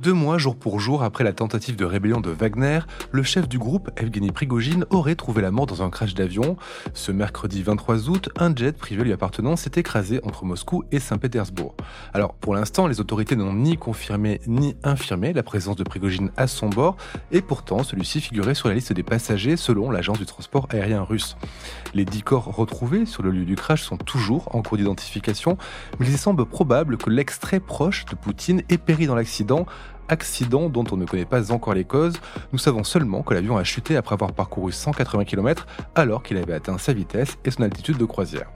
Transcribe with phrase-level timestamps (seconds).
[0.00, 2.78] Deux mois jour pour jour après la tentative de rébellion de Wagner,
[3.10, 6.56] le chef du groupe, Evgeny Prigogine, aurait trouvé la mort dans un crash d'avion.
[6.94, 11.74] Ce mercredi 23 août, un jet privé lui appartenant s'est écrasé entre Moscou et Saint-Pétersbourg.
[12.14, 16.46] Alors, pour l'instant, les autorités n'ont ni confirmé ni infirmé la présence de Prigogine à
[16.46, 16.96] son bord,
[17.32, 21.36] et pourtant, celui-ci figurait sur la liste des passagers selon l'agence du transport aérien russe.
[21.92, 25.58] Les dix corps retrouvés sur le lieu du crash sont toujours en cours d'identification,
[25.98, 29.66] mais il semble probable que l'extrait proche de Poutine ait péri dans l'accident
[30.08, 32.14] accident dont on ne connaît pas encore les causes.
[32.52, 36.54] Nous savons seulement que l'avion a chuté après avoir parcouru 180 km alors qu'il avait
[36.54, 38.50] atteint sa vitesse et son altitude de croisière.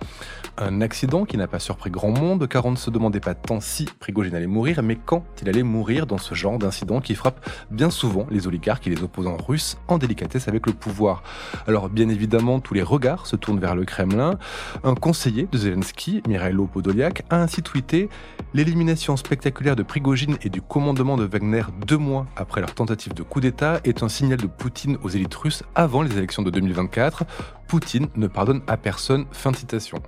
[0.59, 3.61] Un accident qui n'a pas surpris grand monde car on ne se demandait pas tant
[3.61, 7.49] si Prigogine allait mourir mais quand il allait mourir dans ce genre d'incident qui frappe
[7.71, 11.23] bien souvent les oligarques et les opposants russes en délicatesse avec le pouvoir.
[11.67, 14.39] Alors bien évidemment tous les regards se tournent vers le Kremlin.
[14.85, 18.09] Un conseiller de Zelensky, Mirailo Podolyak, a ainsi tweeté
[18.55, 21.42] L'élimination spectaculaire de Prigogine et du commandement de Wagner
[21.87, 25.35] deux mois après leur tentative de coup d'État est un signal de Poutine aux élites
[25.35, 27.25] russes avant les élections de 2024.
[27.67, 29.27] Poutine ne pardonne à personne.
[29.33, 30.03] Fin citation.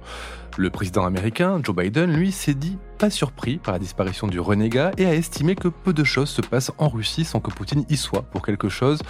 [0.57, 4.93] Le président américain, Joe Biden, lui, s'est dit pas surpris par la disparition du renégat
[4.97, 7.97] et a estimé que peu de choses se passent en Russie sans que Poutine y
[7.97, 9.01] soit pour quelque chose.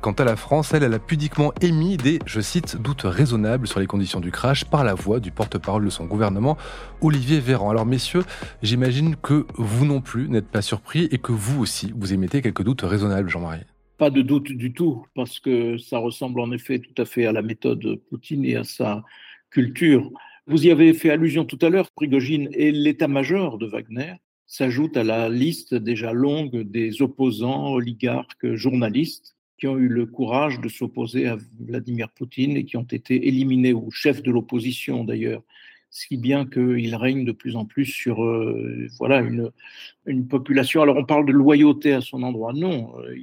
[0.00, 3.80] Quant à la France, elle, elle a pudiquement émis des, je cite, doutes raisonnables sur
[3.80, 6.56] les conditions du crash par la voix du porte-parole de son gouvernement,
[7.00, 7.70] Olivier Véran.
[7.70, 8.24] Alors messieurs,
[8.62, 12.62] j'imagine que vous non plus n'êtes pas surpris et que vous aussi, vous émettez quelques
[12.62, 13.64] doutes raisonnables, Jean-Marie.
[13.98, 17.32] Pas de doute du tout, parce que ça ressemble en effet tout à fait à
[17.32, 19.02] la méthode Poutine et à sa
[19.50, 20.10] culture.
[20.48, 24.14] Vous y avez fait allusion tout à l'heure, Prigogine et l'état-major de Wagner
[24.46, 30.60] s'ajoutent à la liste déjà longue des opposants, oligarques, journalistes qui ont eu le courage
[30.60, 35.42] de s'opposer à Vladimir Poutine et qui ont été éliminés, ou chefs de l'opposition d'ailleurs,
[35.90, 40.80] si bien qu'il règne de plus en plus sur euh, voilà une, population.
[40.80, 43.16] Alors on parle de loyauté à son endroit, non, euh,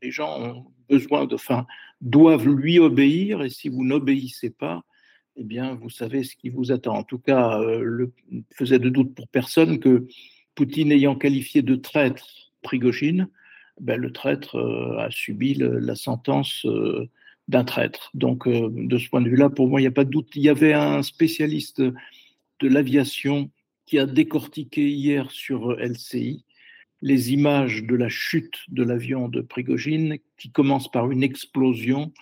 [0.00, 1.66] les gens ont besoin de, enfin,
[2.00, 4.84] doivent lui obéir et si vous n'obéissez pas,
[5.40, 6.98] eh bien, vous savez ce qui vous attend.
[6.98, 8.12] En tout cas, euh, le
[8.52, 10.06] faisait de doute pour personne que
[10.54, 13.26] Poutine ayant qualifié de traître Prigogine,
[13.80, 17.08] ben, le traître euh, a subi la sentence euh,
[17.48, 18.10] d'un traître.
[18.12, 20.28] Donc, de ce point de vue-là, pour moi, il n'y a pas de doute.
[20.34, 23.50] Il y avait un spécialiste de l'aviation
[23.86, 26.44] qui a décortiqué hier sur LCI
[27.00, 32.12] les images de la chute de l'avion de Prigogine, qui commence par une explosion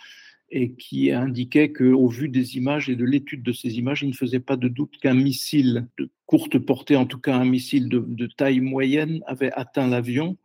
[0.50, 4.14] et qui indiquait qu'au vu des images et de l'étude de ces images, il ne
[4.14, 8.26] faisait pas de doute qu'un missile de courte portée, en tout cas un missile de,
[8.26, 10.36] taille moyenne, avait atteint l'avion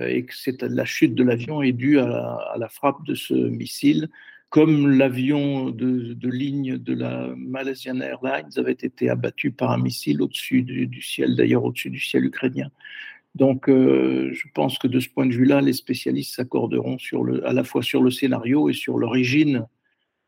[0.00, 0.34] euh, et que
[0.66, 4.08] la chute de l'avion est due à la, frappe de ce missile,
[4.48, 10.62] comme l'avion de, ligne de la Malaysian Airlines avait été abattu par un missile au-dessus
[10.62, 12.70] du ciel, d'ailleurs au-dessus du ciel ukrainien.
[13.34, 16.98] Donc, euh, je pense que de ce point de vue-là, les spécialistes s'accorderont
[17.44, 19.66] à la fois sur le scénario et sur l'origine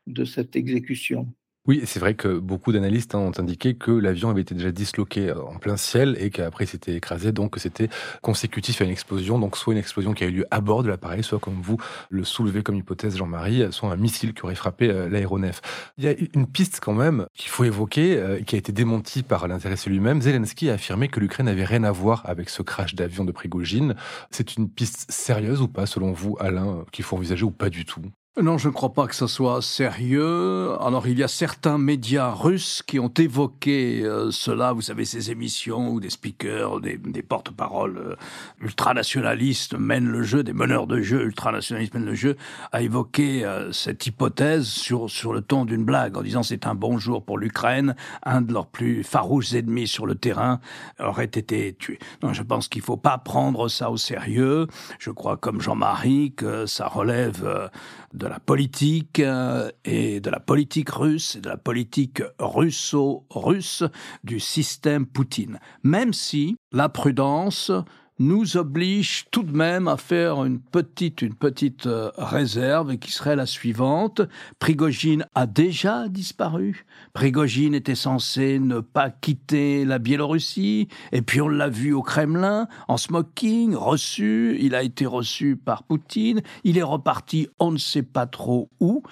[0.07, 1.27] de cette exécution.
[1.67, 5.29] Oui, c'est vrai que beaucoup d'analystes hein, ont indiqué que l'avion avait été déjà disloqué
[5.29, 7.89] euh, en plein ciel et qu'après il s'était écrasé, donc que c'était
[8.21, 10.89] consécutif à une explosion, donc soit une explosion qui a eu lieu à bord de
[10.89, 11.77] l'appareil, soit comme vous
[12.11, 15.61] le soulevez comme hypothèse Jean-Marie, soit un missile qui aurait frappé euh, l'aéronef.
[15.97, 19.23] Il y a une piste quand même qu'il faut évoquer, euh, qui a été démentie
[19.23, 20.21] par l'intéressé lui-même.
[20.21, 23.95] Zelensky a affirmé que l'Ukraine n'avait rien à voir avec ce crash d'avion de Prigogine.
[24.29, 27.85] C'est une piste sérieuse ou pas, selon vous, Alain, qu'il faut envisager ou pas du
[27.85, 28.03] tout?
[28.41, 30.75] Non, je ne crois pas que ce soit sérieux.
[30.81, 34.73] Alors, il y a certains médias russes qui ont évoqué euh, cela.
[34.73, 38.15] Vous savez, ces émissions où des speakers, des, porte-paroles euh,
[38.59, 42.35] ultranationalistes mènent le jeu, des meneurs de jeu ultranationalistes mènent le jeu,
[42.73, 46.75] a évoqué euh, cette hypothèse sur, sur le ton d'une blague en disant c'est un
[46.75, 47.95] bon jour pour l'Ukraine.
[48.23, 50.59] Un de leurs plus farouches ennemis sur le terrain
[50.99, 51.99] aurait été tué.
[52.21, 54.67] Non, je pense qu'il faut pas prendre ça au sérieux.
[54.99, 57.69] Je crois, comme Jean-Marie, que ça relève
[58.13, 63.83] de la politique euh, et de la politique russe et de la politique russo-russe
[64.23, 65.59] du système Poutine.
[65.83, 67.71] Même si la prudence
[68.19, 73.35] nous oblige tout de même à faire une petite, une petite euh, réserve qui serait
[73.35, 74.21] la suivante.
[74.59, 76.85] Prigogine a déjà disparu.
[77.13, 80.87] Prigogine était censé ne pas quitter la Biélorussie.
[81.11, 84.57] Et puis on l'a vu au Kremlin, en smoking, reçu.
[84.59, 86.41] Il a été reçu par Poutine.
[86.63, 89.03] Il est reparti on ne sait pas trop où.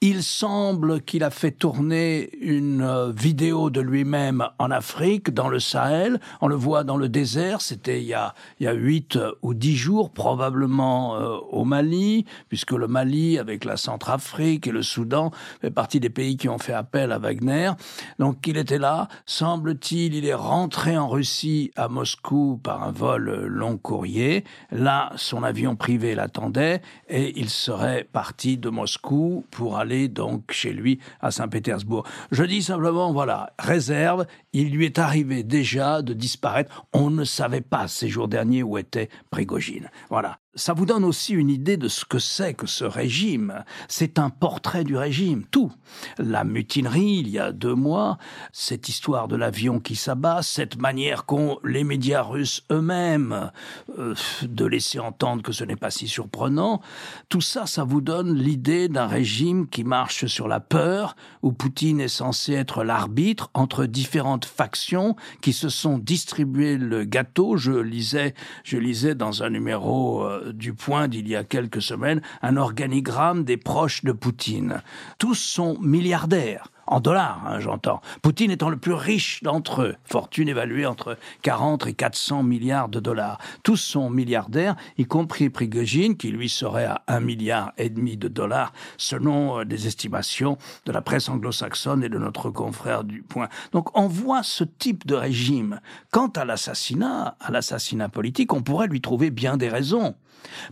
[0.00, 5.60] Il semble qu'il a fait tourner une euh, vidéo de lui-même en Afrique, dans le
[5.60, 6.20] Sahel.
[6.40, 7.60] On le voit dans le désert.
[7.60, 12.26] C'était il y a il y a huit ou dix jours, probablement euh, au Mali,
[12.50, 15.30] puisque le Mali, avec la Centrafrique et le Soudan,
[15.62, 17.70] fait partie des pays qui ont fait appel à Wagner.
[18.18, 19.08] Donc il était là.
[19.24, 24.44] Semble-t-il, il est rentré en Russie à Moscou par un vol long courrier.
[24.70, 30.74] Là, son avion privé l'attendait et il serait parti de Moscou pour aller donc chez
[30.74, 32.06] lui à Saint-Pétersbourg.
[32.30, 36.84] Je dis simplement, voilà, réserve, il lui est arrivé déjà de disparaître.
[36.92, 39.88] On ne savait pas ces jours derniers où était Prigogine.
[40.10, 43.64] Voilà ça vous donne aussi une idée de ce que c'est que ce régime.
[43.86, 45.72] C'est un portrait du régime, tout.
[46.18, 48.18] La mutinerie, il y a deux mois,
[48.52, 53.52] cette histoire de l'avion qui s'abat, cette manière qu'ont les médias russes eux-mêmes
[53.98, 56.80] euh, de laisser entendre que ce n'est pas si surprenant,
[57.28, 62.00] tout ça, ça vous donne l'idée d'un régime qui marche sur la peur, où Poutine
[62.00, 67.56] est censé être l'arbitre entre différentes factions qui se sont distribuées le gâteau.
[67.56, 72.22] Je lisais, je lisais dans un numéro euh, du point d'il y a quelques semaines
[72.42, 74.82] un organigramme des proches de Poutine.
[75.18, 78.00] Tous sont milliardaires en dollars, hein, j'entends.
[78.20, 82.98] Poutine étant le plus riche d'entre eux, fortune évaluée entre 40 et 400 milliards de
[82.98, 83.38] dollars.
[83.62, 88.26] Tous sont milliardaires, y compris Prigogine, qui lui serait à un milliard et demi de
[88.26, 93.48] dollars, selon euh, des estimations de la presse anglo-saxonne et de notre confrère du Point.
[93.70, 95.80] Donc on voit ce type de régime.
[96.10, 100.16] Quant à l'assassinat, à l'assassinat politique, on pourrait lui trouver bien des raisons.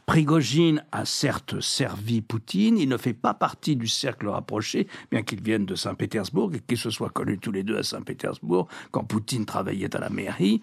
[0.06, 5.42] Prigogine a certes servi Poutine, il ne fait pas partie du cercle rapproché, bien qu'il
[5.42, 9.46] vienne de Saint-Pétersbourg et qu'ils se soient connus tous les deux à Saint-Pétersbourg quand Poutine
[9.46, 10.60] travaillait à la mairie,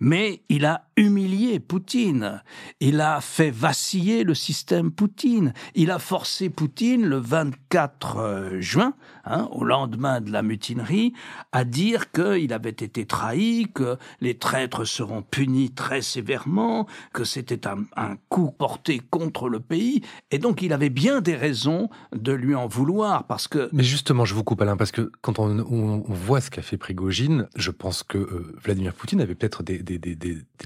[0.00, 2.42] mais il a humilié Poutine,
[2.80, 8.94] il a fait vaciller le système Poutine, il a forcé Poutine le 24 euh, juin,
[9.26, 11.12] hein, au lendemain de la mutinerie,
[11.52, 17.66] à dire qu'il avait été trahi, que les traîtres seront punis très sévèrement, que c'était
[17.66, 22.54] un, coup porté contre le pays, et donc il avait bien des raisons de lui
[22.54, 23.68] en vouloir, parce que...
[23.72, 27.48] Mais justement, je vous coupe Alain, parce que quand on, voit ce qu'a fait Prigogine,
[27.56, 29.82] je pense que euh, Vladimir Poutine avait peut-être des,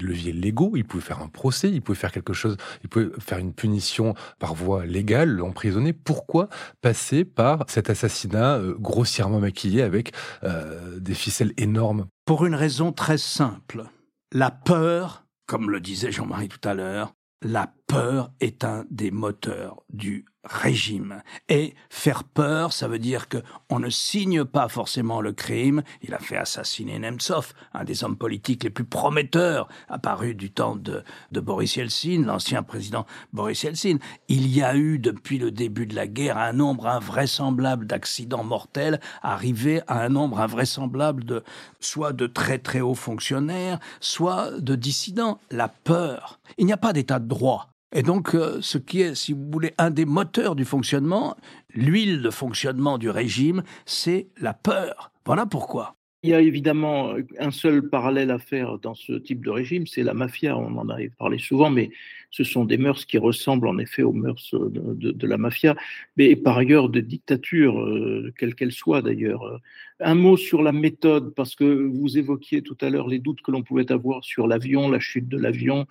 [0.00, 3.38] leviers légaux, il pouvait faire un procès, il pouvait faire quelque chose, il pouvait faire
[3.38, 5.92] une punition par voie légale, l'emprisonner.
[5.92, 6.48] Pourquoi
[6.80, 10.12] passer par cet assassinat euh, grossièrement maquillé avec
[10.44, 13.84] euh, des ficelles énormes Pour une raison très simple.
[14.32, 19.82] La peur, comme le disait Jean-Marie tout à l'heure, la peur est un des moteurs
[19.92, 21.22] du régime.
[21.48, 23.38] Et faire peur, ça veut dire que
[23.68, 25.82] on ne signe pas forcément le crime.
[26.02, 30.76] Il a fait assassiner Nemtsov, un des hommes politiques les plus prometteurs apparus du temps
[30.76, 33.98] de, de Boris Yeltsin, l'ancien président Boris Yeltsin.
[34.28, 39.00] Il y a eu depuis le début de la guerre un nombre invraisemblable d'accidents mortels,
[39.22, 41.44] arrivé à un nombre invraisemblable de
[41.80, 45.38] soit de très très hauts fonctionnaires, soit de dissidents.
[45.50, 46.40] La peur.
[46.58, 47.69] Il n'y a pas d'état de droit.
[47.92, 51.36] Et donc, euh, ce qui est, si vous voulez, un des moteurs du fonctionnement,
[51.74, 55.10] l'huile de fonctionnement du régime, c'est la peur.
[55.26, 55.96] Voilà pourquoi.
[56.22, 60.02] Il y a évidemment un seul parallèle à faire dans ce type de régime, c'est
[60.02, 60.56] la mafia.
[60.56, 61.90] On en a parlé souvent, mais
[62.30, 65.74] ce sont des mœurs qui ressemblent en effet aux mœurs de, la mafia,
[66.18, 69.60] mais par ailleurs de dictature, euh, quelle qu'elle soit d'ailleurs.
[69.98, 73.50] Un mot sur la méthode, parce que vous évoquiez tout à l'heure les doutes que
[73.50, 75.86] l'on pouvait avoir sur l'avion, la chute de l'avion,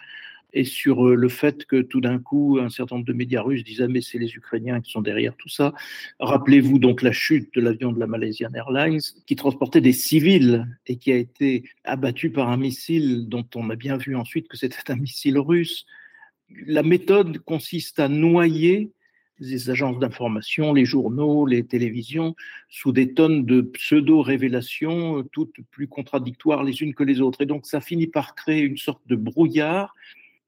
[0.54, 3.64] et sur euh, le fait que tout d'un coup, un certain nombre de médias russes
[3.64, 5.74] disaient mais c'est les Ukrainiens qui sont derrière tout ça.
[6.20, 10.98] Rappelez-vous donc la chute de l'avion de la Malaysian Airlines qui transportait des civils et
[10.98, 14.92] qui a été abattu par un missile dont on a bien vu ensuite que c'était
[14.92, 15.86] un missile russe.
[16.66, 18.92] La méthode consiste à noyer
[19.40, 22.36] les agences d'information, les journaux, les télévisions,
[22.70, 27.42] sous des tonnes de pseudo-révélations, toutes plus contradictoires les unes que les autres.
[27.42, 29.96] Et donc ça finit par créer une sorte de brouillard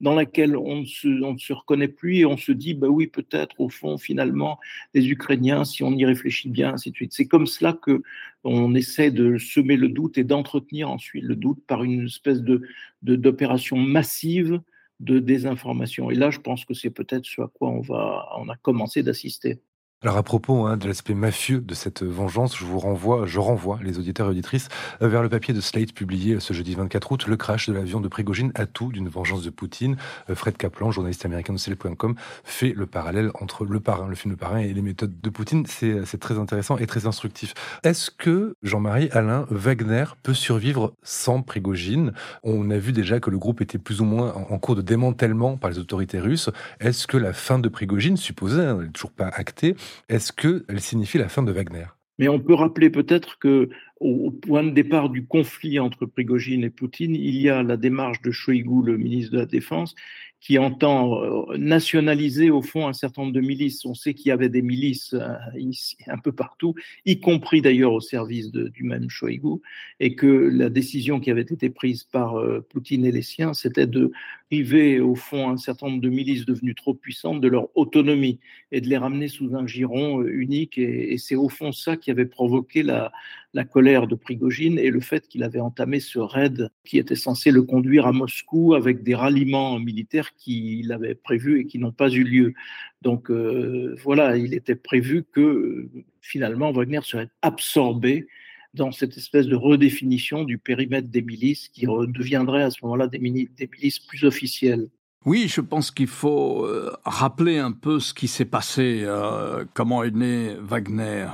[0.01, 3.69] dans laquelle on ne, se, reconnaît plus et on se dit, bah oui, peut-être au
[3.69, 4.59] fond, finalement,
[4.93, 7.13] les Ukrainiens, si on y réfléchit bien, ainsi de suite.
[7.13, 8.01] C'est comme cela que
[8.43, 12.61] on essaie de semer le doute et d'entretenir ensuite le doute par une espèce de
[13.03, 14.61] d'opération massive
[14.99, 16.11] de désinformation.
[16.11, 19.03] Et là, je pense que c'est peut-être ce à quoi on va, on a commencé
[19.03, 19.59] d'assister.
[20.03, 23.77] Alors à propos hein, de l'aspect mafieux de cette vengeance, je vous renvoie, je renvoie
[23.83, 24.67] les auditeurs et auditrices
[25.03, 28.01] euh, vers le papier de Slate publié ce jeudi 24 août, le crash de l'avion
[28.01, 29.97] de Prigogine, tout d'une vengeance de Poutine.
[30.31, 34.31] Euh, Fred Kaplan, journaliste américain de Slate.com, fait le parallèle entre le parrain, le film
[34.31, 35.67] Le Parrain et les méthodes de Poutine.
[35.67, 37.53] C'est très intéressant et très instructif.
[37.83, 42.13] Est-ce que Jean-Marie Alain Wagner peut survivre sans Prigogine?
[42.41, 45.57] On a vu déjà que le groupe était plus ou moins en cours de démantèlement
[45.57, 46.49] par les autorités russes.
[46.79, 49.75] Est-ce que la fin de Prigogine, supposée, hein, n'est toujours pas actée,
[50.09, 51.85] est-ce qu'elle signifie la fin de Wagner?
[52.19, 53.69] Mais on peut rappeler peut-être que
[53.99, 58.21] au, point de départ du conflit entre Prigogine et Poutine, il y a la démarche
[58.21, 59.95] de Shoigu, le ministre de la Défense,
[60.41, 63.85] qui entend euh, nationaliser au fond un certain nombre de milices.
[63.85, 66.73] On sait qu'il y avait des milices euh, ici, un peu partout,
[67.05, 69.61] y compris d'ailleurs au service du même Shoigu,
[69.99, 73.85] et que la décision qui avait été prise par euh, Poutine et les siens, c'était
[73.85, 74.11] de
[74.49, 78.39] priver au fond un certain nombre de milices devenues trop puissantes de leur autonomie
[78.71, 80.77] et de les ramener sous un giron unique.
[80.79, 83.11] Et c'est au fond ça qui avait provoqué la,
[83.53, 87.51] la colère de Prigogine et le fait qu'il avait entamé ce raid qui était censé
[87.51, 92.09] le conduire à Moscou avec des ralliements militaires qu'il avait prévus et qui n'ont pas
[92.09, 92.53] eu lieu.
[93.01, 95.89] Donc euh, voilà, il était prévu que
[96.21, 98.27] finalement Wagner serait absorbé
[98.73, 103.19] dans cette espèce de redéfinition du périmètre des milices qui deviendrait à ce moment-là des,
[103.19, 104.87] milices plus officielles.
[105.23, 110.03] Oui, je pense qu'il faut euh, rappeler un peu ce qui s'est passé, euh, comment
[110.03, 111.27] est né Wagner.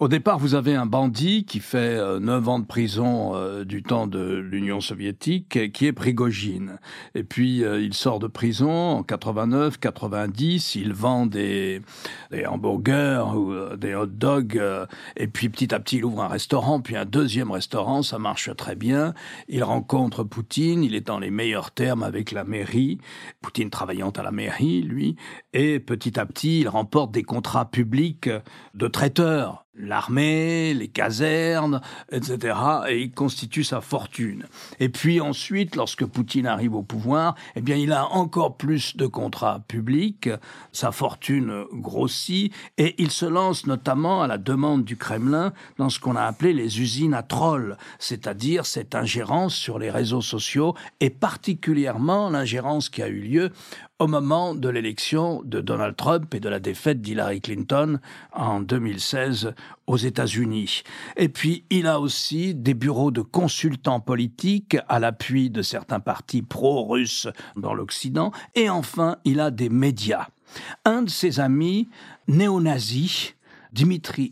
[0.00, 4.08] Au départ, vous avez un bandit qui fait euh, neuf ans de prison du temps
[4.08, 6.80] de l'Union soviétique, qui est Prigogine.
[7.14, 11.82] Et puis, il sort de prison en 89, 90, il vend des,
[12.32, 14.60] des hamburgers ou des hot dogs,
[15.16, 18.50] et puis petit à petit, il ouvre un restaurant, puis un deuxième restaurant, ça marche
[18.56, 19.14] très bien.
[19.48, 22.98] Il rencontre Poutine, il est dans les meilleurs termes avec la mairie.
[23.40, 25.16] Poutine travaillant à la mairie, lui,
[25.52, 28.30] et petit à petit, il remporte des contrats publics
[28.74, 32.56] de traiteurs l'armée, les casernes, etc.
[32.88, 34.46] Et il constitue sa fortune.
[34.80, 39.06] Et puis ensuite, lorsque Poutine arrive au pouvoir, eh bien, il a encore plus de
[39.06, 40.30] contrats publics,
[40.72, 45.98] sa fortune grossit, et il se lance notamment à la demande du Kremlin dans ce
[45.98, 51.10] qu'on a appelé les usines à trolls, c'est-à-dire cette ingérence sur les réseaux sociaux, et
[51.10, 53.52] particulièrement l'ingérence qui a eu lieu
[54.00, 58.00] au moment de l'élection de Donald Trump et de la défaite d'Hillary Clinton
[58.32, 59.54] en 2016
[59.86, 60.82] aux États-Unis.
[61.16, 66.42] Et puis, il a aussi des bureaux de consultants politiques à l'appui de certains partis
[66.42, 68.32] pro-russes dans l'Occident.
[68.56, 70.26] Et enfin, il a des médias.
[70.84, 71.88] Un de ses amis
[72.26, 73.34] néo-nazis,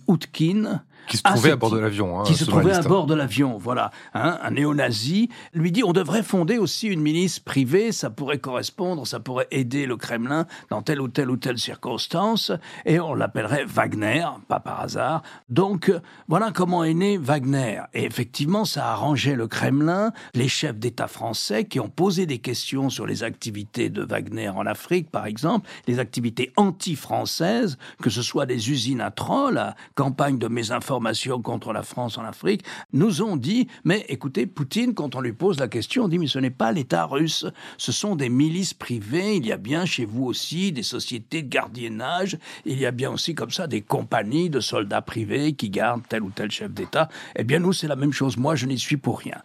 [0.09, 2.21] Utkin, qui se trouvait à bord de l'avion.
[2.21, 3.91] Hein, qui se trouvait à bord de l'avion, voilà.
[4.15, 9.07] Hein, un néo-nazi lui dit on devrait fonder aussi une milice privée, ça pourrait correspondre,
[9.07, 12.53] ça pourrait aider le Kremlin dans telle ou telle ou telle circonstance,
[12.87, 15.23] et on l'appellerait Wagner, pas par hasard.
[15.49, 15.93] Donc
[16.29, 17.83] voilà comment est né Wagner.
[17.95, 22.91] Et effectivement, ça arrangeait le Kremlin, les chefs d'État français qui ont posé des questions
[22.91, 28.47] sur les activités de Wagner en Afrique, par exemple, les activités anti-françaises, que ce soit
[28.47, 31.02] des usines à trolls, la campagne de mésinformation
[31.43, 35.59] contre la France en Afrique, nous ont dit, mais écoutez, Poutine, quand on lui pose
[35.59, 37.47] la question, on dit, mais ce n'est pas l'État russe,
[37.79, 41.49] ce sont des milices privées, il y a bien chez vous aussi des sociétés de
[41.49, 46.03] gardiennage, il y a bien aussi comme ça des compagnies de soldats privés qui gardent
[46.09, 47.09] tel ou tel chef d'État.
[47.37, 49.43] Eh bien, nous, c'est la même chose, moi, je n'y suis pour rien.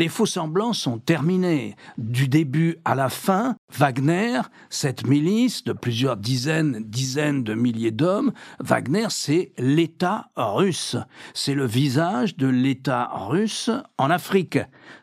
[0.00, 1.76] Les faux semblants sont terminés.
[1.98, 4.40] Du début à la fin, Wagner,
[4.70, 10.96] cette milice de plusieurs dizaines, dizaines de milliers d'hommes, Wagner, c'est l'État russe.
[11.34, 14.58] C'est le visage de l'État russe en Afrique.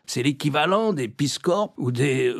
[0.08, 2.34] C'est l'équivalent des Peace Corps ou, des,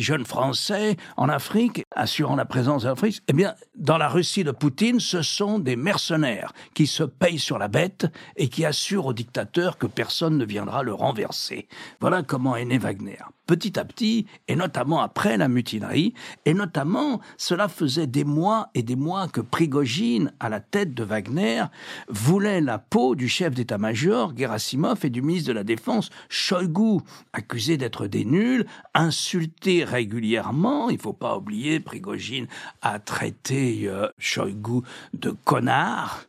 [0.00, 3.22] jeunes Français en Afrique assurant la présence de l'Afrique.
[3.28, 7.60] Eh bien, dans la Russie de Poutine, ce sont des mercenaires qui se payent sur
[7.60, 11.68] la bête et qui assurent au dictateur que personne ne viendra le renverser.
[12.00, 13.18] Voilà comment est né Wagner.
[13.46, 18.82] Petit à petit, et notamment après la mutinerie, et notamment, cela faisait des mois et
[18.82, 21.64] des mois que Prigogine, à la tête de Wagner,
[22.08, 27.00] voulait la peau du chef d'état-major, Gerasimov, et du ministre de la Défense, Shoigu,
[27.32, 30.88] accusés d'être des nuls, insultés régulièrement.
[30.88, 32.46] Il ne faut pas oublier, Prigogine
[32.80, 34.82] a traité euh, Shoigu
[35.14, 36.26] de connard.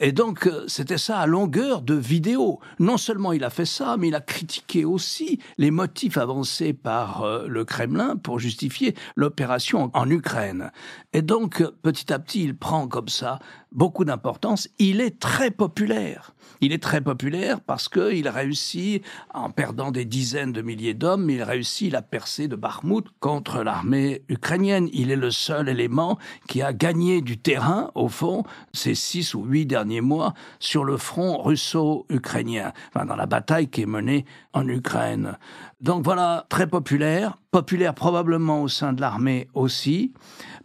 [0.00, 2.60] Et donc, euh, c'était ça à longueur de vidéos.
[2.78, 7.22] Non seulement il a fait ça, mais il a critiqué aussi les motifs avancés par
[7.22, 10.70] euh, le Kremlin pour justifier l'opération en Ukraine.
[11.12, 13.40] Et donc, petit à petit, il prend comme ça
[13.72, 14.68] beaucoup d'importance.
[14.78, 16.34] Il est très populaire.
[16.60, 21.42] Il est très populaire parce qu'il réussit, en perdant des dizaines de milliers d'hommes, il
[21.42, 24.88] réussit la percée de Bakhmut contre l'armée ukrainienne.
[24.92, 29.44] Il est le seul élément qui a gagné du terrain, au fond, ces six ou
[29.44, 34.66] huit derniers mois, sur le front russo-ukrainien, enfin, dans la bataille qui est menée en
[34.66, 35.38] Ukraine.
[35.80, 40.12] Donc voilà, très populaire, populaire probablement au sein de l'armée aussi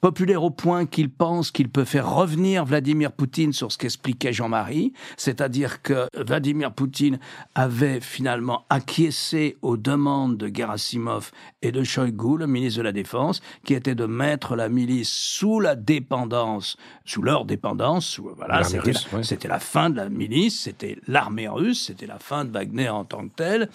[0.04, 4.92] populaire au point qu'il pense qu'il peut faire revenir Vladimir Poutine sur ce qu'expliquait Jean-Marie,
[5.16, 7.20] c'est-à-dire que Vladimir Poutine
[7.56, 13.42] avait finalement acquiescé aux demandes de Gerasimov et de Shoigu, le ministre de la Défense,
[13.64, 16.76] qui était de mettre la milice sous la dépendance,
[17.06, 18.20] sous leur dépendance.
[18.20, 22.52] voilà, c'était la, la fin de la milice, c'était l'armée russe, c'était la fin de
[22.52, 23.70] Wagner en tant que tel.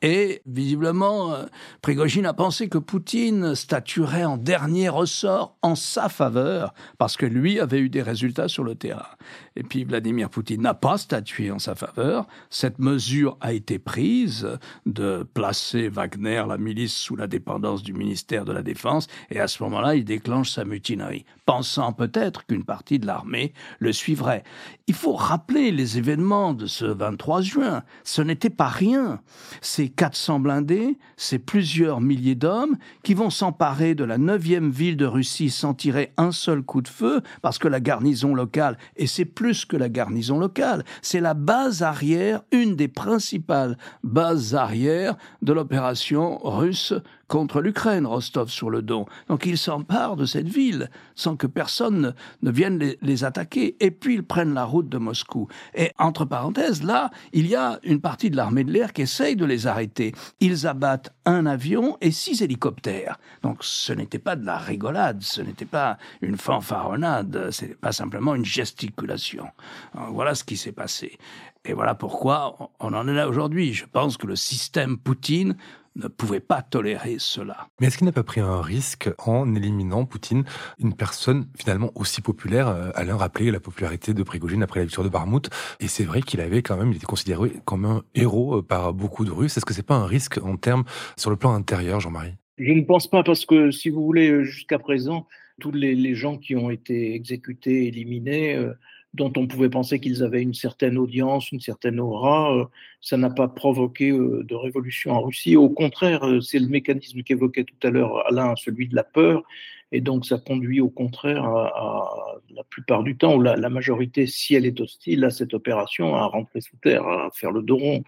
[0.00, 1.44] Et visiblement, euh,
[1.82, 7.58] Prigogine a pensé que Poutine statuerait en dernier ressort en sa faveur, parce que lui
[7.58, 9.08] avait eu des résultats sur le terrain.
[9.56, 12.26] Et puis Vladimir Poutine n'a pas statué en sa faveur.
[12.50, 14.48] Cette mesure a été prise
[14.86, 19.48] de placer Wagner, la milice, sous la dépendance du ministère de la Défense, et à
[19.48, 24.44] ce moment-là, il déclenche sa mutinerie, pensant peut-être qu'une partie de l'armée le suivrait.
[24.86, 27.84] Il faut rappeler les événements de ce 23 juin.
[28.04, 29.22] Ce n'était pas rien.
[29.62, 35.06] C'est 400 blindés, c'est plusieurs milliers d'hommes qui vont s'emparer de la neuvième ville de
[35.06, 39.24] Russie sans tirer un seul coup de feu, parce que la garnison locale, et c'est
[39.24, 45.54] plus que la garnison locale, c'est la base arrière, une des principales bases arrières de
[45.54, 46.92] l'opération russe
[47.28, 49.06] contre l'Ukraine, Rostov-sur-le-Don.
[49.28, 53.76] Donc ils s'emparent de cette ville sans que personne ne, vienne les, attaquer.
[53.80, 55.48] Et puis ils prennent la route de Moscou.
[55.74, 59.36] Et entre parenthèses, là, il y a une partie de l'armée de l'air qui essaye
[59.36, 60.12] de les arrêter.
[60.40, 63.18] Ils abattent un avion et six hélicoptères.
[63.42, 67.92] Donc ce n'était pas de la rigolade, ce n'était pas une fanfaronnade, ce n'était pas
[67.92, 69.46] simplement une gesticulation.
[69.94, 71.18] Voilà ce qui s'est passé.
[71.64, 73.72] Et voilà pourquoi on en est là aujourd'hui.
[73.72, 75.56] Je pense que le système Poutine
[75.96, 77.68] ne pouvait pas tolérer cela.
[77.80, 80.44] Mais est-ce qu'il n'a pas pris un risque en éliminant Poutine,
[80.78, 85.04] une personne finalement aussi populaire euh, Alain rappelait la popularité de Prigogine après la victoire
[85.04, 85.48] de Barmout,
[85.80, 88.92] et c'est vrai qu'il avait quand même, il était considéré comme un héros euh, par
[88.92, 89.56] beaucoup de Russes.
[89.56, 90.84] Est-ce que c'est pas un risque en termes
[91.16, 92.34] sur le plan intérieur, Jean-Marie?
[92.58, 95.26] Je ne pense pas parce que si vous voulez, jusqu'à présent,
[95.60, 98.72] tous les, les, gens qui ont été exécutés, éliminés, euh,
[99.14, 102.64] dont on pouvait penser qu'ils avaient une certaine audience, une certaine aura, euh,
[103.00, 105.56] ça n'a pas provoqué euh, de révolution en Russie.
[105.56, 109.44] Au contraire, euh, c'est le mécanisme qu'évoquait tout à l'heure Alain, celui de la peur,
[109.92, 114.56] et donc ça conduit au contraire à, la plupart du temps, où la, majorité, si
[114.56, 118.02] elle est hostile à cette opération, à rentrer sous terre, à faire le dos rond.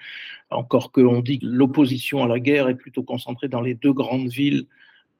[0.51, 4.29] Encore qu'on dit que l'opposition à la guerre est plutôt concentrée dans les deux grandes
[4.29, 4.67] villes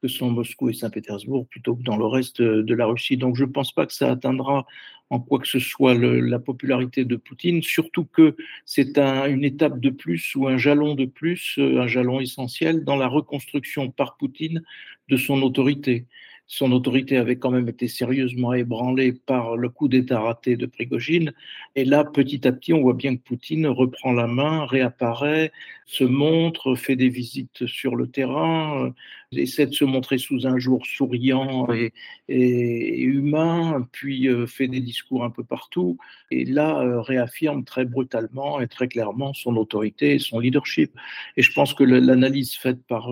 [0.01, 3.17] que sont Moscou et Saint-Pétersbourg plutôt que dans le reste de la Russie.
[3.17, 4.65] Donc je ne pense pas que ça atteindra
[5.09, 9.79] en quoi que ce soit la popularité de Poutine, surtout que c'est un, une étape
[9.79, 14.17] de plus ou un jalon de plus, euh, un jalon essentiel dans la reconstruction par
[14.17, 14.63] Poutine
[15.09, 16.05] de son autorité
[16.47, 21.33] son autorité avait quand même été sérieusement ébranlée par le coup d'État raté de Prigogine.
[21.75, 25.51] Et là, petit à petit, on voit bien que Poutine reprend la main, réapparaît,
[25.85, 28.91] se montre, fait des visites sur le terrain, euh,
[29.31, 31.93] essaie de se montrer sous un jour souriant et,
[32.29, 35.97] et, humain, puis euh, fait des discours un peu partout.
[36.31, 40.91] Et là, euh, réaffirme très brutalement et très clairement son autorité et son leadership.
[41.35, 43.09] Et je pense que l'analyse faite par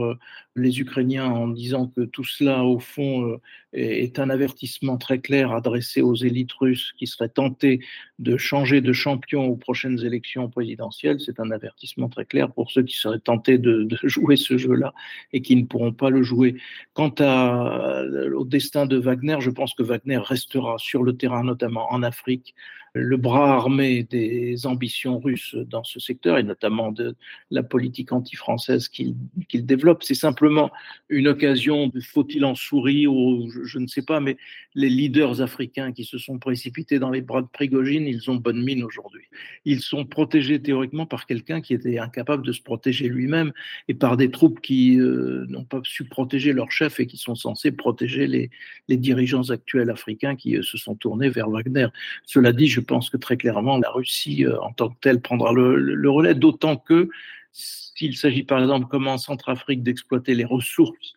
[0.56, 3.42] les Ukrainiens en disant que tout cela, au fond, euh,
[3.76, 7.82] est un avertissement très clair adressé aux élites russes qui seraient tentées
[8.20, 11.20] de changer de champion aux prochaines élections présidentielles.
[11.20, 14.94] C'est un avertissement très clair pour ceux qui seraient tentés de, jouer ce jeu-là
[15.34, 16.56] et qui ne pourront pas le jouer.
[16.94, 18.04] Quant à,
[18.36, 22.56] au destin de Wagner, je pense que Wagner restera sur le terrain, notamment en Afrique,
[22.96, 27.16] le bras armé des ambitions russes dans ce secteur et notamment de
[27.52, 29.16] la politique anti-française qu'il
[29.52, 30.04] développe.
[30.04, 30.72] C'est simplement
[31.10, 34.38] une occasion, faut-il en sourire ou je, ne sais pas, mais
[34.76, 38.64] les leaders africains qui se sont précipités dans les bras de Prigogine, ils ont bonne
[38.64, 39.26] mine aujourd'hui.
[39.66, 43.52] Ils sont protégés théoriquement par quelqu'un qui était incapable de se protéger lui-même
[43.90, 47.36] et par des troupes qui euh, n'ont pas su protéger leur chef et qui sont
[47.36, 48.50] censés protéger les,
[48.88, 51.88] les dirigeants actuels africains qui euh, se sont tournés vers Wagner.
[52.26, 55.52] Cela dit, je pense que très clairement, la Russie euh, en tant que telle prendra
[55.54, 57.10] le, relais, d'autant que
[57.52, 61.14] s'il s'agit par exemple, comme en Centrafrique, d'exploiter les ressources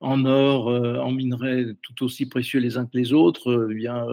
[0.00, 4.06] en or, en minerais tout aussi précieux les uns que les autres, eh bien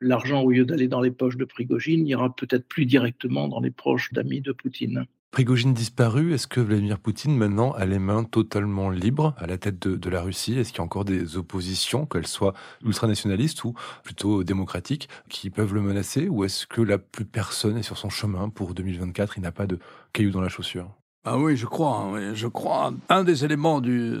[0.00, 3.70] l'argent au lieu d'aller dans les poches de Prigogine ira peut-être plus directement dans les
[3.70, 5.06] proches d'amis de Poutine.
[5.30, 9.78] Prigogine disparu, est-ce que Vladimir Poutine maintenant a les mains totalement libres à la tête
[9.78, 10.58] de, la Russie?
[10.58, 15.74] Est-ce qu'il y a encore des oppositions, qu'elles soient ultranationalistes ou plutôt démocratiques, qui peuvent
[15.74, 16.28] le menacer?
[16.28, 19.66] Ou est-ce que la plus personne est sur son chemin pour 2024 Il n'a pas
[19.66, 19.78] de
[20.12, 20.90] cailloux dans la chaussure?
[21.30, 21.98] Ah oui, je crois.
[21.98, 22.94] Hein, je crois.
[23.10, 24.18] Un des éléments du,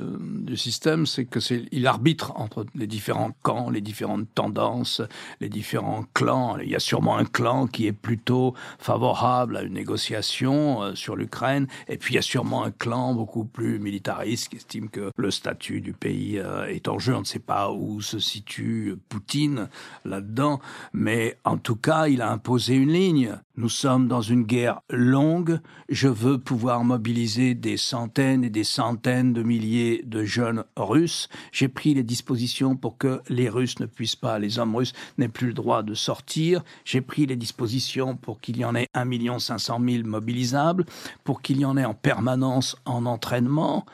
[0.56, 1.38] système, c'est que
[1.72, 5.00] il arbitre entre les différents camps, les différentes tendances,
[5.40, 6.58] les différents clans.
[6.58, 11.16] Il y a sûrement un clan qui est plutôt favorable à une négociation euh, sur
[11.16, 15.10] l'Ukraine, et puis il y a sûrement un clan beaucoup plus militariste qui estime que
[15.16, 17.14] le statut du pays euh, est en jeu.
[17.14, 19.70] On ne sait pas où se situe Poutine
[20.04, 20.60] là-dedans,
[20.92, 23.38] mais en tout cas, il a imposé une ligne.
[23.58, 25.58] Nous sommes dans une guerre longue.
[25.88, 31.28] Je veux pouvoir mobiliser des centaines et des centaines de milliers de jeunes Russes.
[31.50, 35.26] J'ai pris les dispositions pour que les Russes ne puissent pas, les hommes russes n'aient
[35.26, 36.62] plus le droit de sortir.
[36.84, 40.84] J'ai pris les dispositions pour qu'il y en ait 1 500 000 mobilisables,
[41.24, 43.86] pour qu'il y en ait en permanence en entraînement.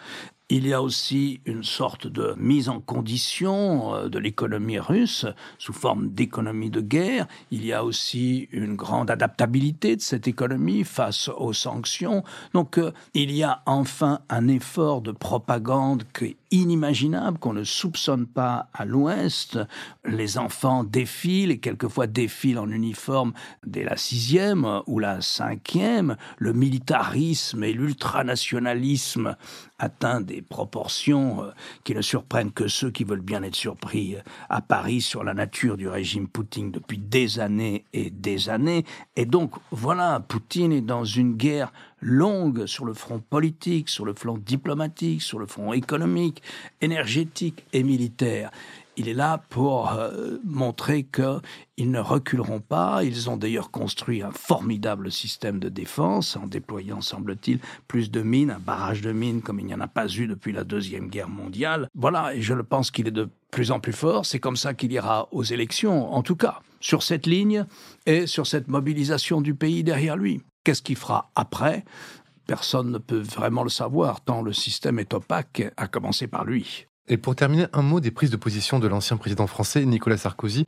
[0.50, 5.24] Il y a aussi une sorte de mise en condition euh, de l'économie russe
[5.56, 7.26] sous forme d'économie de guerre.
[7.50, 12.24] Il y a aussi une grande adaptabilité de cette économie face aux sanctions.
[12.52, 18.26] Donc euh, il y a enfin un effort de propagande qui inimaginable, qu'on ne soupçonne
[18.26, 19.58] pas à l'Ouest.
[20.04, 23.32] Les enfants défilent et quelquefois défilent en uniforme
[23.66, 26.16] dès la sixième ou la cinquième.
[26.38, 29.36] Le militarisme et l'ultranationalisme
[29.80, 31.50] atteint des proportions euh,
[31.82, 35.34] qui ne surprennent que ceux qui veulent bien être surpris euh, à Paris sur la
[35.34, 38.84] nature du régime Poutine depuis des années et des années.
[39.16, 41.72] Et donc voilà, Poutine est dans une guerre
[42.04, 46.42] longue sur le front politique, sur le front diplomatique, sur le front économique,
[46.80, 48.50] énergétique et militaire.
[48.96, 53.02] Il est là pour euh, montrer qu'ils ne reculeront pas.
[53.02, 58.50] Ils ont d'ailleurs construit un formidable système de défense en déployant, semble-t-il, plus de mines,
[58.50, 61.28] un barrage de mines comme il n'y en a pas eu depuis la Deuxième Guerre
[61.28, 61.88] mondiale.
[61.94, 64.26] Voilà, et je pense qu'il est de plus en plus fort.
[64.26, 67.64] C'est comme ça qu'il ira aux élections, en tout cas, sur cette ligne
[68.06, 70.42] et sur cette mobilisation du pays derrière lui.
[70.64, 71.84] Qu'est-ce qu'il fera après?
[72.46, 76.86] Personne ne peut vraiment le savoir, tant le système est opaque, à commencer par lui.
[77.06, 80.64] Et pour terminer, un mot des prises de position de l'ancien président français Nicolas Sarkozy.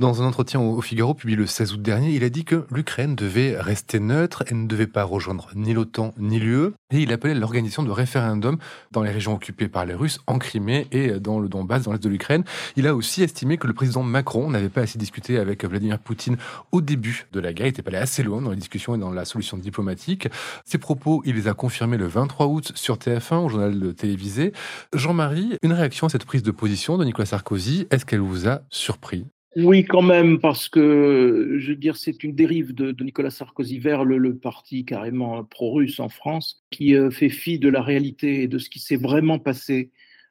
[0.00, 3.14] Dans un entretien au Figaro publié le 16 août dernier, il a dit que l'Ukraine
[3.14, 6.72] devait rester neutre et ne devait pas rejoindre ni l'OTAN ni l'UE.
[6.90, 8.56] Et il appelait l'organisation de référendums
[8.92, 12.02] dans les régions occupées par les Russes, en Crimée et dans le Donbass, dans l'est
[12.02, 12.44] de l'Ukraine.
[12.76, 16.38] Il a aussi estimé que le président Macron n'avait pas assez discuté avec Vladimir Poutine
[16.72, 17.66] au début de la guerre.
[17.66, 20.28] Il n'était pas allé assez loin dans les discussions et dans la solution diplomatique.
[20.64, 24.54] Ces propos, il les a confirmés le 23 août sur TF1, au journal télévisé.
[24.94, 28.62] Jean-Marie, une réaction à cette prise de position de Nicolas Sarkozy Est-ce qu'elle vous a
[28.70, 29.26] surpris?
[29.56, 34.04] Oui, quand même, parce que je veux dire, c'est une dérive de, Nicolas Sarkozy vers
[34.04, 38.58] le, parti carrément pro-russe en France, qui euh, fait fi de la réalité et de
[38.58, 39.90] ce qui s'est vraiment passé,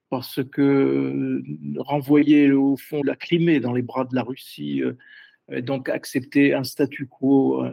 [0.09, 1.43] parce que euh,
[1.79, 4.93] renvoyer au fond la Crimée dans les bras de la Russie, euh,
[5.61, 7.63] donc accepter un statu quo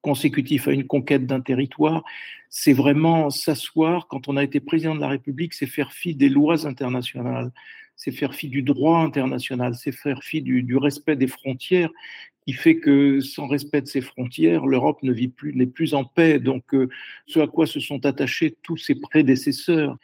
[0.00, 2.04] consécutif à une conquête d'un territoire,
[2.50, 6.28] c'est vraiment s'asseoir, quand on a été président de la République, c'est faire fi des
[6.28, 7.52] lois internationales,
[7.94, 11.90] c'est faire fi du droit international, c'est faire fi du, respect des frontières,
[12.44, 16.04] qui fait que sans respect de ces frontières, l'Europe ne vit plus, n'est plus en
[16.04, 16.40] paix.
[16.40, 16.88] Donc, euh,
[17.26, 19.96] ce à quoi se sont attachés tous ses prédécesseurs,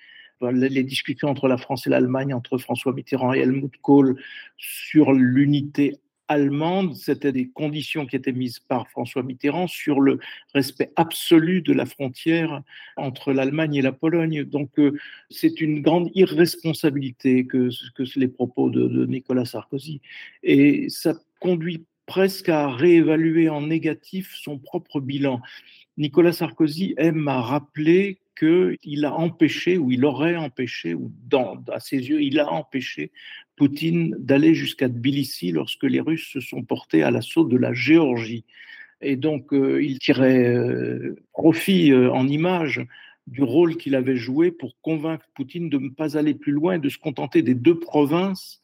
[0.42, 4.20] les discussions entre la France et l'Allemagne, entre François Mitterrand et Helmut Kohl
[4.58, 10.18] sur l'unité allemande, c'était des conditions qui étaient mises par François Mitterrand sur le
[10.54, 12.62] respect absolu de la frontière
[12.96, 14.44] entre l'Allemagne et la Pologne.
[14.44, 14.98] Donc euh,
[15.30, 20.00] c'est une grande irresponsabilité que, que les propos de, de Nicolas Sarkozy.
[20.42, 25.40] Et ça conduit presque à réévaluer en négatif son propre bilan.
[25.98, 31.12] Nicolas Sarkozy aime à rappeler qu'il a empêché, ou il aurait empêché, ou
[31.72, 33.10] à ses yeux, il a empêché
[33.56, 38.44] Poutine d'aller jusqu'à Tbilissi lorsque les Russes se sont portés à l'assaut de la Géorgie.
[39.00, 42.86] Et donc, euh, il tirait euh, profit euh, en image
[43.26, 46.88] du rôle qu'il avait joué pour convaincre Poutine de ne pas aller plus loin, de
[46.88, 48.60] se contenter des deux provinces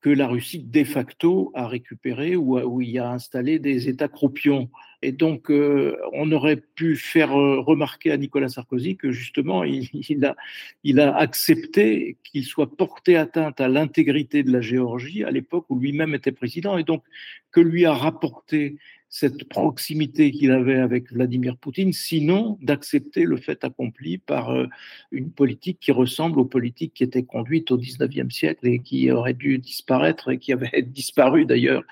[0.00, 4.70] que la Russie de facto a récupéré ou il a installé des États croupions.
[5.02, 11.00] Et donc, euh, on aurait pu faire euh, remarquer à Nicolas Sarkozy que justement, il
[11.00, 16.14] a accepté qu'il soit porté atteinte à l'intégrité de la Géorgie à l'époque où lui-même
[16.14, 17.02] était président, et donc
[17.50, 18.76] que lui a rapporté
[19.12, 24.66] cette proximité qu'il avait avec Vladimir Poutine, sinon d'accepter le fait accompli par euh,
[25.10, 29.34] une politique qui ressemble aux politiques qui étaient conduites au XIXe siècle et qui auraient
[29.34, 31.82] dû disparaître et qui avaient disparu d'ailleurs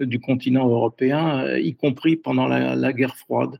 [0.00, 3.58] du continent européen, euh, y compris pendant la, guerre froide.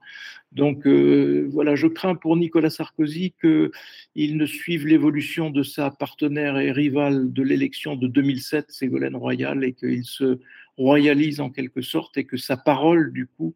[0.56, 6.56] Donc euh, voilà, je crains pour Nicolas Sarkozy qu'il ne suive l'évolution de sa partenaire
[6.56, 10.40] et rivale de l'élection de 2007, Ségolène Royal, et qu'il se
[10.78, 13.54] royalise en quelque sorte et que sa parole, du coup,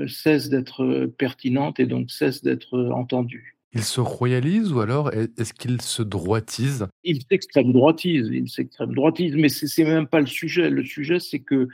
[0.00, 3.56] euh, cesse d'être pertinente et donc cesse d'être entendue.
[3.72, 6.88] Il se royalise ou alors est-ce qu'il se droitise?
[7.04, 10.68] Il s'extrême droitise, il s'extrême droitise, mais c'est même pas le sujet.
[10.68, 11.68] Le sujet, c'est que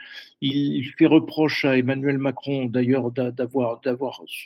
[0.46, 3.80] il fait reproche à Emmanuel Macron, d'ailleurs, d'avoir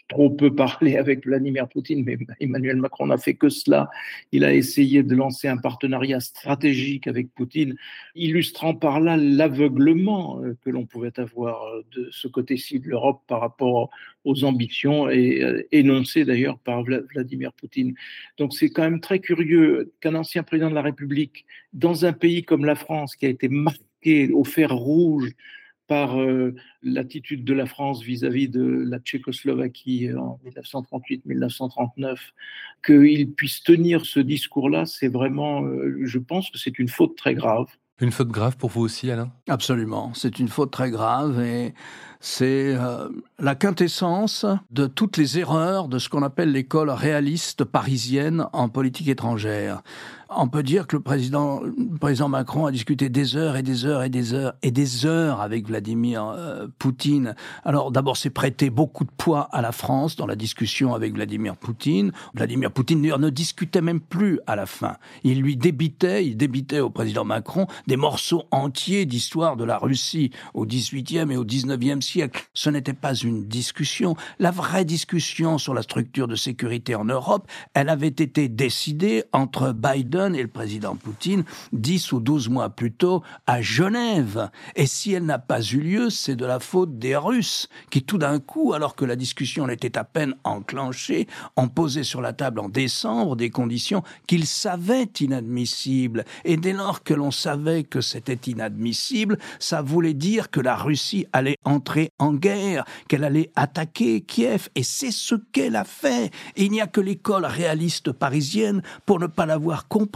[0.08, 3.90] trop peu parlé avec Vladimir Poutine, mais Emmanuel Macron n'a fait que cela.
[4.32, 7.76] Il a essayé de lancer un partenariat stratégique avec Poutine,
[8.14, 13.22] illustrant par là l'aveuglement euh, que l'on pouvait avoir euh, de ce côté-ci de l'Europe
[13.26, 13.90] par rapport
[14.24, 17.94] aux ambitions euh, énoncées d'ailleurs par Vladimir Poutine.
[18.38, 22.42] Donc c'est quand même très curieux qu'un ancien président de la République, dans un pays
[22.42, 25.34] comme la France, qui a été marqué au fer rouge
[25.90, 32.16] par euh, l'attitude de la France vis-à-vis de la Tchécoslovaquie en 1938-1939,
[32.86, 37.34] qu'il puisse tenir ce discours-là, c'est vraiment, euh, je pense que c'est une faute très
[37.34, 37.66] grave.
[38.00, 39.32] Une faute grave pour vous aussi, Alain?
[39.48, 41.74] Absolument, c'est une faute très grave et
[42.20, 43.08] c'est euh,
[43.40, 49.08] la quintessence de toutes les erreurs de ce qu'on appelle l'école réaliste parisienne en politique
[49.08, 49.82] étrangère
[50.36, 51.60] on peut dire que le président,
[52.00, 55.40] président Macron a discuté des heures et des heures et des heures et des heures
[55.40, 57.34] avec Vladimir euh, Poutine.
[57.64, 61.56] Alors d'abord, c'est prêté beaucoup de poids à la France dans la discussion avec Vladimir
[61.56, 62.12] Poutine.
[62.34, 64.96] Vladimir Poutine ne discutait même plus à la fin.
[65.24, 70.30] Il lui débitait, il débitait au président Macron des morceaux entiers d'histoire de la Russie
[70.54, 72.48] au XVIIIe et au XIXe siècle.
[72.54, 74.16] Ce n'était pas une discussion.
[74.38, 79.72] La vraie discussion sur la structure de sécurité en Europe, elle avait été décidée entre
[79.72, 84.50] Biden et le président Poutine 10 ou 12 mois plus tôt à Genève.
[84.76, 88.18] Et si elle n'a pas eu lieu, c'est de la faute des Russes qui tout
[88.18, 92.60] d'un coup, alors que la discussion était à peine enclenchée, ont posé sur la table
[92.60, 96.24] en décembre des conditions qu'ils savaient inadmissibles.
[96.44, 101.26] Et dès lors que l'on savait que c'était inadmissible, ça voulait dire que la Russie
[101.32, 104.68] allait entrer en guerre, qu'elle allait attaquer Kiev.
[104.74, 106.30] Et c'est ce qu'elle a fait.
[106.56, 110.09] il n'y a que l'école réaliste parisienne pour ne pas l'avoir compris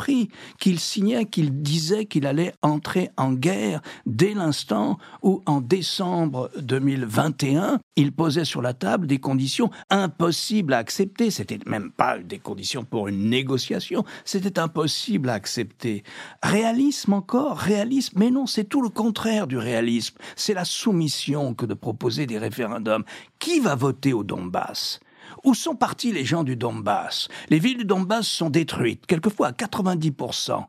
[0.58, 7.78] qu'il signait, qu'il disait qu'il allait entrer en guerre dès l'instant où, en décembre 2021,
[7.96, 11.30] il posait sur la table des conditions impossibles à accepter.
[11.30, 16.02] C'était même pas des conditions pour une négociation, c'était impossible à accepter.
[16.42, 20.16] Réalisme encore, réalisme, mais non, c'est tout le contraire du réalisme.
[20.36, 23.04] C'est la soumission que de proposer des référendums.
[23.38, 25.00] Qui va voter au Donbass?
[25.44, 27.28] Où sont partis les gens du Donbass?
[27.50, 30.64] Les villes du Donbass sont détruites, quelquefois à 90%.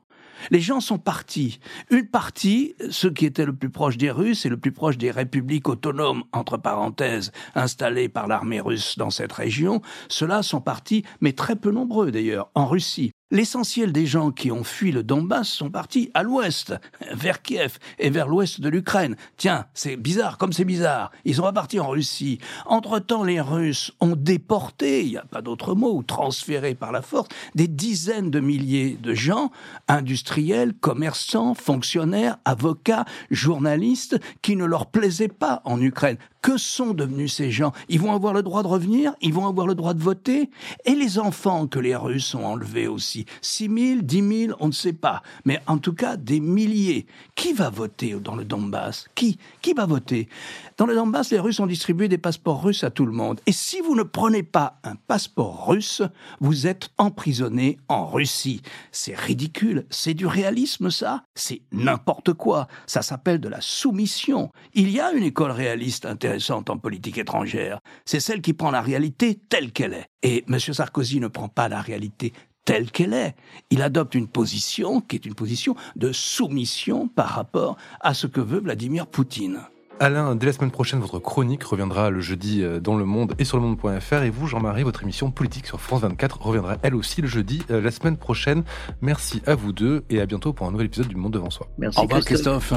[0.51, 1.59] Les gens sont partis.
[1.89, 5.11] Une partie, ceux qui étaient le plus proches des Russes et le plus proche des
[5.11, 11.33] républiques autonomes, entre parenthèses, installées par l'armée russe dans cette région, ceux-là sont partis, mais
[11.33, 13.11] très peu nombreux d'ailleurs, en Russie.
[13.31, 16.75] L'essentiel des gens qui ont fui le Donbass sont partis à l'ouest,
[17.11, 19.15] vers Kiev et vers l'ouest de l'Ukraine.
[19.35, 21.11] Tiens, c'est bizarre, comme c'est bizarre.
[21.25, 22.37] Ils sont repartis en Russie.
[22.67, 27.01] Entre-temps, les Russes ont déporté, il n'y a pas d'autre mot, ou transféré par la
[27.01, 29.49] force, des dizaines de milliers de gens,
[29.87, 36.17] industriels, commerçants, fonctionnaires, avocats, journalistes, qui ne leur plaisaient pas en Ukraine.
[36.45, 37.73] Que sont devenus ces gens?
[37.89, 39.15] Ils vont avoir le droit de revenir?
[39.19, 40.51] Ils vont avoir le droit de voter?
[40.85, 43.25] Et les enfants que les Russes ont enlevés aussi?
[43.41, 45.23] 6 000, 10 000, on ne sait pas.
[45.43, 47.07] Mais en tout cas, des milliers.
[47.33, 49.07] Qui va voter dans le Donbass?
[49.15, 49.39] Qui?
[49.63, 50.29] Qui va voter?
[50.77, 53.39] Dans le Donbass, les Russes ont distribué des passeports russes à tout le monde.
[53.45, 56.01] Et si vous ne prenez pas un passeport russe,
[56.41, 58.61] vous êtes emprisonné en Russie.
[58.91, 59.85] C'est ridicule.
[59.89, 62.67] C'est du réalisme, ça C'est n'importe quoi.
[62.87, 64.51] Ça s'appelle de la soumission.
[64.73, 67.79] Il y a une école réaliste intéressante en politique étrangère.
[68.03, 70.07] C'est celle qui prend la réalité telle qu'elle est.
[70.23, 70.59] Et M.
[70.59, 72.33] Sarkozy ne prend pas la réalité
[72.65, 73.35] telle qu'elle est.
[73.69, 78.41] Il adopte une position qui est une position de soumission par rapport à ce que
[78.41, 79.61] veut Vladimir Poutine.
[79.99, 83.45] Alain, dès la semaine prochaine, votre chronique reviendra le jeudi euh, dans Le Monde et
[83.45, 84.23] sur le monde.fr.
[84.23, 87.79] Et vous, Jean-Marie, votre émission politique sur France 24 reviendra elle aussi le jeudi euh,
[87.79, 88.63] la semaine prochaine.
[89.01, 91.67] Merci à vous deux et à bientôt pour un nouvel épisode du Monde devant soi.
[91.77, 91.99] Merci.
[91.99, 92.73] Au revoir, Christophe.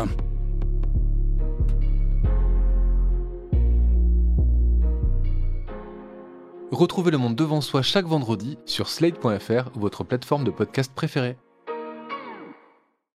[6.70, 11.37] Retrouvez le monde devant soi chaque vendredi sur slate.fr, votre plateforme de podcast préférée.